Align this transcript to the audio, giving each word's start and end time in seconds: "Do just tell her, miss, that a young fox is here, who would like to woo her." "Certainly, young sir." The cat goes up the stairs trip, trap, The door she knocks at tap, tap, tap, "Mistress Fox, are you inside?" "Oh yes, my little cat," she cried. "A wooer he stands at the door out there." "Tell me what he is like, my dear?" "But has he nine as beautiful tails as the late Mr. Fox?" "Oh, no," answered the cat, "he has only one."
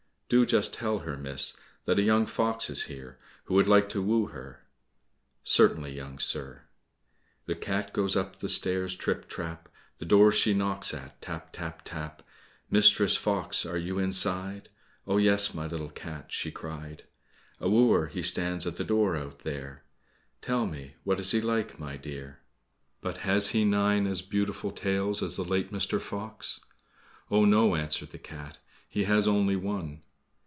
"Do 0.33 0.45
just 0.45 0.73
tell 0.73 0.99
her, 0.99 1.17
miss, 1.17 1.57
that 1.83 1.99
a 1.99 2.03
young 2.03 2.25
fox 2.25 2.69
is 2.69 2.83
here, 2.83 3.17
who 3.43 3.53
would 3.55 3.67
like 3.67 3.89
to 3.89 4.01
woo 4.01 4.27
her." 4.27 4.63
"Certainly, 5.43 5.93
young 5.93 6.19
sir." 6.19 6.61
The 7.47 7.55
cat 7.55 7.91
goes 7.91 8.15
up 8.15 8.37
the 8.37 8.47
stairs 8.47 8.95
trip, 8.95 9.27
trap, 9.27 9.67
The 9.97 10.05
door 10.05 10.31
she 10.31 10.53
knocks 10.53 10.93
at 10.93 11.21
tap, 11.21 11.49
tap, 11.51 11.81
tap, 11.83 12.23
"Mistress 12.69 13.17
Fox, 13.17 13.65
are 13.65 13.77
you 13.77 13.99
inside?" 13.99 14.69
"Oh 15.05 15.17
yes, 15.17 15.53
my 15.53 15.67
little 15.67 15.89
cat," 15.89 16.31
she 16.31 16.49
cried. 16.49 17.03
"A 17.59 17.69
wooer 17.69 18.07
he 18.07 18.23
stands 18.23 18.65
at 18.65 18.77
the 18.77 18.85
door 18.85 19.17
out 19.17 19.39
there." 19.39 19.83
"Tell 20.39 20.65
me 20.65 20.95
what 21.03 21.19
he 21.19 21.37
is 21.39 21.43
like, 21.43 21.77
my 21.77 21.97
dear?" 21.97 22.39
"But 23.01 23.17
has 23.27 23.49
he 23.49 23.65
nine 23.65 24.07
as 24.07 24.21
beautiful 24.21 24.71
tails 24.71 25.21
as 25.21 25.35
the 25.35 25.43
late 25.43 25.73
Mr. 25.73 25.99
Fox?" 25.99 26.61
"Oh, 27.29 27.43
no," 27.43 27.75
answered 27.75 28.11
the 28.11 28.17
cat, 28.17 28.59
"he 28.87 29.03
has 29.03 29.27
only 29.27 29.57
one." 29.57 30.03